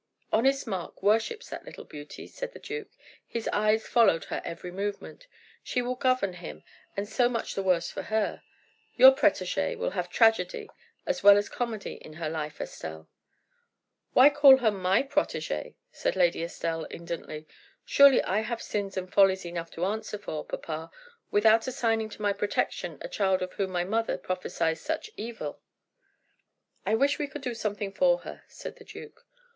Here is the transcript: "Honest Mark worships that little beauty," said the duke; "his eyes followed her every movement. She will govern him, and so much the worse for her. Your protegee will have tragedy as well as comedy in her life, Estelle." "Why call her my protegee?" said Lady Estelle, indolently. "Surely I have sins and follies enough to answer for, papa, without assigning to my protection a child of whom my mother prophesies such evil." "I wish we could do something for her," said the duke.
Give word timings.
"Honest 0.33 0.65
Mark 0.65 1.03
worships 1.03 1.47
that 1.49 1.63
little 1.63 1.83
beauty," 1.83 2.25
said 2.25 2.53
the 2.53 2.59
duke; 2.59 2.89
"his 3.27 3.47
eyes 3.49 3.85
followed 3.85 4.23
her 4.25 4.41
every 4.43 4.71
movement. 4.71 5.27
She 5.61 5.79
will 5.83 5.93
govern 5.93 6.33
him, 6.33 6.63
and 6.97 7.07
so 7.07 7.29
much 7.29 7.53
the 7.53 7.61
worse 7.61 7.91
for 7.91 8.01
her. 8.01 8.41
Your 8.95 9.11
protegee 9.11 9.75
will 9.77 9.91
have 9.91 10.09
tragedy 10.09 10.67
as 11.05 11.21
well 11.21 11.37
as 11.37 11.49
comedy 11.49 11.99
in 12.03 12.13
her 12.13 12.31
life, 12.31 12.59
Estelle." 12.59 13.09
"Why 14.13 14.31
call 14.31 14.57
her 14.57 14.71
my 14.71 15.03
protegee?" 15.03 15.75
said 15.91 16.15
Lady 16.15 16.41
Estelle, 16.43 16.85
indolently. 16.89 17.45
"Surely 17.85 18.23
I 18.23 18.39
have 18.39 18.59
sins 18.59 18.97
and 18.97 19.13
follies 19.13 19.45
enough 19.45 19.69
to 19.73 19.85
answer 19.85 20.17
for, 20.17 20.43
papa, 20.43 20.89
without 21.29 21.67
assigning 21.67 22.09
to 22.09 22.23
my 22.23 22.33
protection 22.33 22.97
a 23.01 23.07
child 23.07 23.43
of 23.43 23.53
whom 23.53 23.69
my 23.69 23.83
mother 23.83 24.17
prophesies 24.17 24.81
such 24.81 25.11
evil." 25.15 25.61
"I 26.87 26.95
wish 26.95 27.19
we 27.19 27.27
could 27.27 27.43
do 27.43 27.53
something 27.53 27.91
for 27.91 28.21
her," 28.21 28.41
said 28.47 28.77
the 28.77 28.83
duke. 28.83 29.27